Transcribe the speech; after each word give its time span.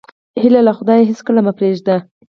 هیله 0.41 0.61
له 0.67 0.71
خدایه 0.77 1.07
هېڅکله 1.09 1.41
مه 1.45 1.53
پرېږده. 1.57 1.95